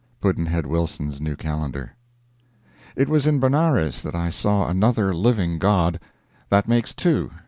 [0.19, 1.93] Pudd'nhead Wilson's New Calendar.
[2.95, 5.99] It was in Benares that I saw another living god.
[6.49, 7.29] That makes two.